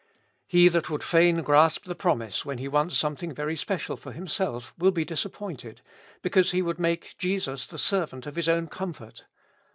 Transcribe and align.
He 0.47 0.67
that 0.69 0.89
would 0.89 1.03
fain 1.03 1.43
grasp 1.43 1.85
the 1.85 1.93
promise 1.93 2.43
when 2.43 2.57
he 2.57 2.67
wants 2.67 2.97
something 2.97 3.35
very 3.35 3.55
special 3.55 3.95
for 3.95 4.13
himself, 4.13 4.73
will 4.75 4.89
be 4.89 5.05
disappointed, 5.05 5.81
because 6.23 6.49
he 6.49 6.63
would 6.63 6.79
make 6.79 7.13
Jesus 7.19 7.67
the 7.67 7.77
servant 7.77 8.25
of 8.25 8.35
his 8.35 8.49
own 8.49 8.65
comfort. 8.65 9.25